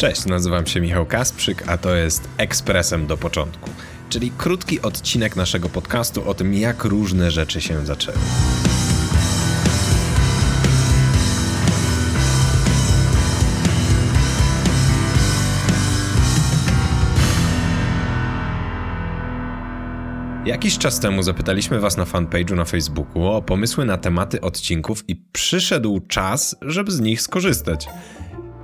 [0.00, 3.70] Cześć, nazywam się Michał Kasprzyk, a to jest Ekspresem do początku,
[4.08, 8.18] czyli krótki odcinek naszego podcastu o tym, jak różne rzeczy się zaczęły.
[20.46, 25.16] Jakiś czas temu zapytaliśmy Was na fanpage'u na Facebooku o pomysły na tematy odcinków i
[25.16, 27.88] przyszedł czas, żeby z nich skorzystać.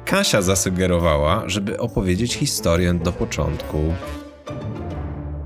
[0.06, 3.94] Kasia zasugerowała, żeby opowiedzieć historię do początku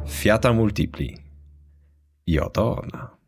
[0.08, 1.16] Fiata Multipli.
[2.26, 3.19] I oto ona.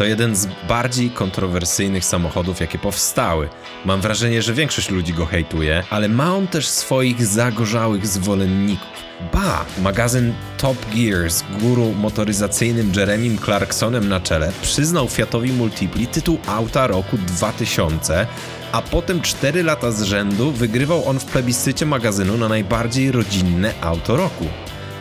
[0.00, 3.48] To jeden z bardziej kontrowersyjnych samochodów, jakie powstały.
[3.84, 8.88] Mam wrażenie, że większość ludzi go hejtuje, ale ma on też swoich zagorzałych zwolenników.
[9.32, 16.38] Ba, magazyn Top Gear z guru motoryzacyjnym Jeremim Clarksonem na czele przyznał Fiatowi Multipli tytuł
[16.46, 18.26] auta roku 2000,
[18.72, 24.16] a potem 4 lata z rzędu wygrywał on w plebiscycie magazynu na najbardziej rodzinne auto
[24.16, 24.46] roku.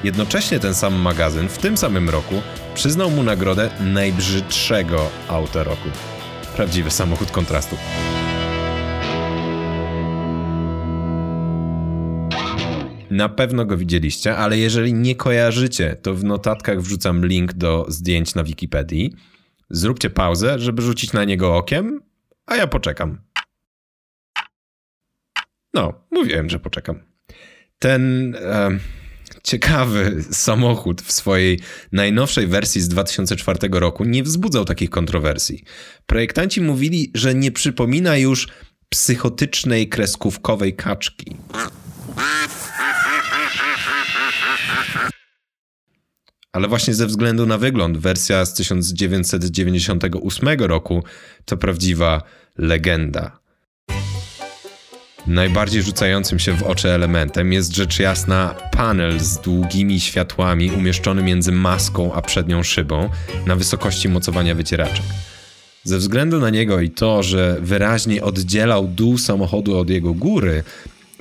[0.04, 2.42] Jednocześnie ten sam magazyn w tym samym roku
[2.80, 5.90] przyznał mu nagrodę najbrzydszego auta roku.
[6.56, 7.76] Prawdziwy samochód kontrastu.
[13.12, 18.36] Na pewno go widzieliście, ale jeżeli nie kojarzycie, to w notatkach wrzucam link do zdjęć
[18.36, 19.14] na Wikipedii.
[19.70, 22.02] Zróbcie pauzę, żeby rzucić na niego okiem,
[22.46, 23.22] a ja poczekam.
[25.74, 27.00] No, mówiłem, że poczekam.
[27.80, 28.36] Ten.
[28.36, 28.99] E
[29.44, 31.60] ciekawy samochód w swojej
[31.92, 35.64] najnowszej wersji z 2004 roku nie wzbudzał takich kontrowersji.
[36.06, 38.48] Projektanci mówili, że nie przypomina już
[38.90, 41.36] psychotycznej kreskówkowej kaczki.
[46.52, 51.04] Ale właśnie ze względu na wygląd, wersja z 1998 roku
[51.46, 52.22] to prawdziwa
[52.58, 53.39] legenda.
[55.28, 61.52] Najbardziej rzucającym się w oczy elementem jest rzecz jasna panel z długimi światłami umieszczony między
[61.52, 63.10] maską a przednią szybą
[63.46, 65.06] na wysokości mocowania wycieraczek.
[65.84, 70.64] Ze względu na niego i to, że wyraźnie oddzielał dół samochodu od jego góry,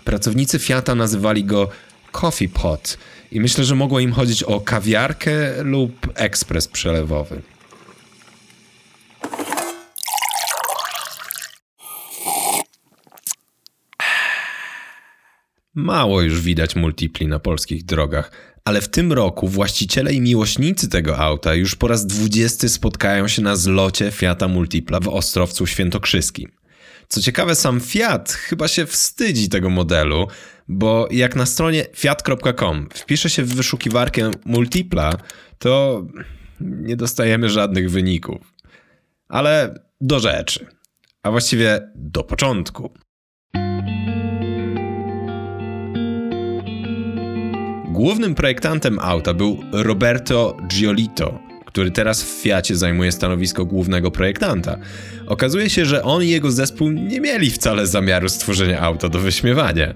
[0.05, 1.69] pracownicy Fiata nazywali go
[2.13, 2.99] coffee pot
[3.33, 7.43] i myślę, że mogło im chodzić o kawiarkę lub ekspres przelewowy.
[15.79, 18.31] Mało już widać multipli na polskich drogach,
[18.65, 23.43] ale w tym roku właściciele i miłośnicy tego auta już po raz dwudziesty spotkają się
[23.43, 26.53] na zlocie Fiata Multipla w Ostrowcu Świętokrzyskim.
[27.09, 30.27] Co ciekawe, sam Fiat chyba się wstydzi tego modelu,
[30.69, 35.13] bo jak na stronie fiat.com wpisze się w wyszukiwarkę Multipla,
[35.59, 36.07] to
[36.61, 38.55] nie dostajemy żadnych wyników.
[39.29, 40.67] Ale do rzeczy,
[41.23, 42.91] a właściwie do początku.
[47.99, 54.79] Głównym projektantem auta był Roberto Giolito, który teraz w Fiacie zajmuje stanowisko głównego projektanta.
[55.27, 59.95] Okazuje się, że on i jego zespół nie mieli wcale zamiaru stworzenia auta do wyśmiewania.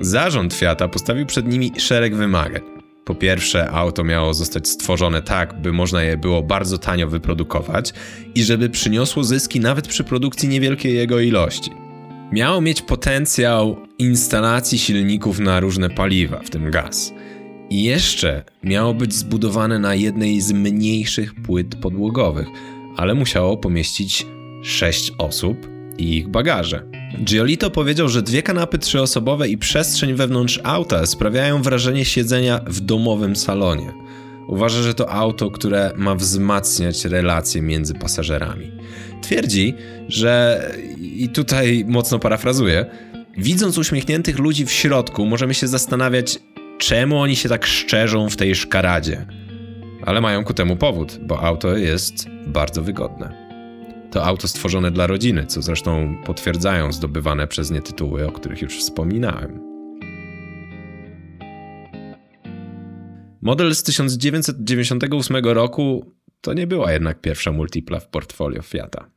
[0.00, 2.62] Zarząd Fiata postawił przed nimi szereg wymagań.
[3.04, 7.92] Po pierwsze, auto miało zostać stworzone tak, by można je było bardzo tanio wyprodukować
[8.34, 11.70] i żeby przyniosło zyski nawet przy produkcji niewielkiej jego ilości.
[12.32, 17.12] Miało mieć potencjał instalacji silników na różne paliwa, w tym gaz.
[17.70, 22.46] I jeszcze miało być zbudowane na jednej z mniejszych płyt podłogowych,
[22.96, 24.26] ale musiało pomieścić
[24.62, 25.68] 6 osób
[25.98, 26.82] i ich bagaże.
[27.24, 33.36] Giolito powiedział, że dwie kanapy trzyosobowe i przestrzeń wewnątrz auta sprawiają wrażenie siedzenia w domowym
[33.36, 33.92] salonie.
[34.48, 38.72] Uważa, że to auto, które ma wzmacniać relacje między pasażerami.
[39.22, 39.74] Twierdzi,
[40.08, 40.62] że,
[40.98, 42.86] i tutaj mocno parafrazuję,
[43.36, 46.38] widząc uśmiechniętych ludzi w środku, możemy się zastanawiać,
[46.78, 49.26] czemu oni się tak szczerzą w tej szkaradzie.
[50.02, 53.50] Ale mają ku temu powód, bo auto jest bardzo wygodne.
[54.10, 58.78] To auto stworzone dla rodziny, co zresztą potwierdzają zdobywane przez nie tytuły, o których już
[58.78, 59.60] wspominałem.
[63.42, 69.10] Model z 1998 roku to nie była jednak pierwsza multipla w portfolio Fiata.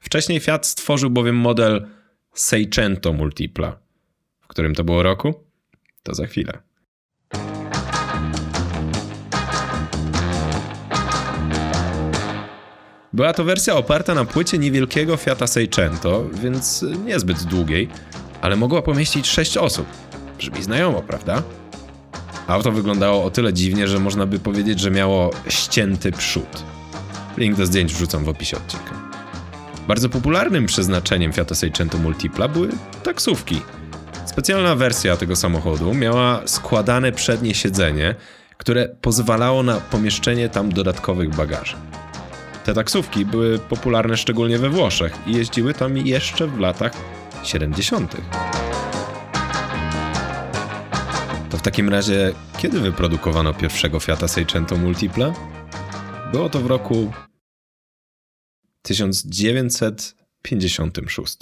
[0.00, 1.86] Wcześniej Fiat stworzył bowiem model
[2.38, 3.78] Seicento Multipla.
[4.40, 5.34] W którym to było roku?
[6.02, 6.58] To za chwilę.
[13.12, 17.88] Była to wersja oparta na płycie niewielkiego Fiata Seicento, więc niezbyt długiej,
[18.40, 19.86] ale mogła pomieścić 6 osób.
[20.38, 21.42] Brzmi znajomo, prawda?
[22.46, 26.64] Auto wyglądało o tyle dziwnie, że można by powiedzieć, że miało ścięty przód.
[27.36, 29.07] Link do zdjęć wrzucam w opisie odcinka.
[29.88, 32.68] Bardzo popularnym przeznaczeniem Fiata Seicento Multipla były
[33.02, 33.60] taksówki.
[34.26, 38.14] Specjalna wersja tego samochodu miała składane przednie siedzenie,
[38.56, 41.76] które pozwalało na pomieszczenie tam dodatkowych bagaży.
[42.64, 46.92] Te taksówki były popularne szczególnie we Włoszech i jeździły tam jeszcze w latach
[47.42, 48.16] 70.
[51.50, 55.32] To w takim razie, kiedy wyprodukowano pierwszego Fiata Seicento Multipla?
[56.32, 57.12] Było to w roku
[58.88, 61.36] 1956.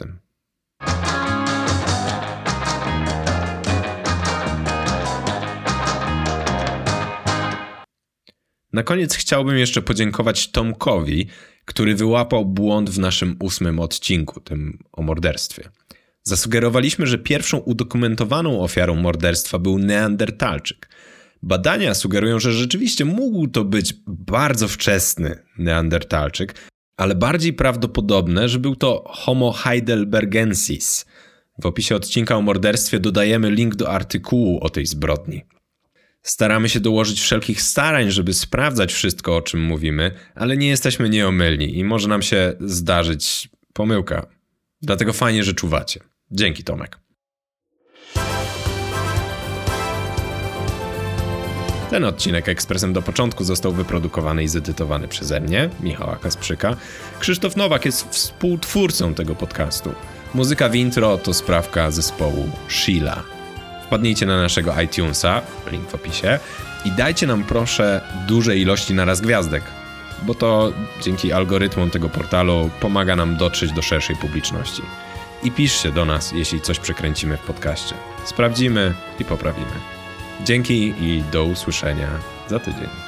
[8.72, 11.26] Na koniec chciałbym jeszcze podziękować Tomkowi,
[11.64, 15.68] który wyłapał błąd w naszym ósmym odcinku, tym o morderstwie.
[16.22, 20.88] Zasugerowaliśmy, że pierwszą udokumentowaną ofiarą morderstwa był Neandertalczyk.
[21.42, 26.54] Badania sugerują, że rzeczywiście mógł to być bardzo wczesny Neandertalczyk,
[26.96, 31.06] ale bardziej prawdopodobne, że był to Homo heidelbergensis.
[31.62, 35.42] W opisie odcinka o morderstwie dodajemy link do artykułu o tej zbrodni.
[36.22, 41.78] Staramy się dołożyć wszelkich starań, żeby sprawdzać wszystko, o czym mówimy, ale nie jesteśmy nieomylni
[41.78, 44.26] i może nam się zdarzyć pomyłka.
[44.82, 46.00] Dlatego fajnie, że czuwacie.
[46.30, 47.05] Dzięki, Tomek.
[51.90, 56.76] Ten odcinek Ekspresem do początku został wyprodukowany i zedytowany przeze mnie, Michała Kasprzyka.
[57.20, 59.92] Krzysztof Nowak jest współtwórcą tego podcastu.
[60.34, 63.22] Muzyka w intro to sprawka zespołu Sheila.
[63.86, 65.42] Wpadnijcie na naszego iTunesa,
[65.72, 66.38] link w opisie,
[66.84, 69.62] i dajcie nam proszę duże ilości naraz gwiazdek,
[70.22, 70.72] bo to
[71.02, 74.82] dzięki algorytmom tego portalu pomaga nam dotrzeć do szerszej publiczności.
[75.42, 77.94] I piszcie do nas, jeśli coś przekręcimy w podcaście.
[78.24, 79.95] Sprawdzimy i poprawimy.
[80.44, 82.08] Dzięki i do usłyszenia
[82.48, 83.05] za tydzień.